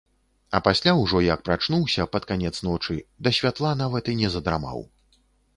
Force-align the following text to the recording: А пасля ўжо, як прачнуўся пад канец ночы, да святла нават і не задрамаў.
А 0.59 0.59
пасля 0.67 0.93
ўжо, 1.01 1.19
як 1.25 1.43
прачнуўся 1.49 2.07
пад 2.13 2.23
канец 2.31 2.53
ночы, 2.69 2.97
да 3.29 3.35
святла 3.39 3.75
нават 3.85 4.11
і 4.15 4.17
не 4.23 4.33
задрамаў. 4.39 4.83